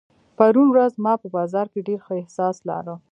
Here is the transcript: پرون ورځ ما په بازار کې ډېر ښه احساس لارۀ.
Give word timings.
پرون 0.37 0.67
ورځ 0.71 0.93
ما 1.03 1.13
په 1.21 1.27
بازار 1.35 1.65
کې 1.73 1.85
ډېر 1.87 1.99
ښه 2.05 2.13
احساس 2.21 2.55
لارۀ. 2.69 2.95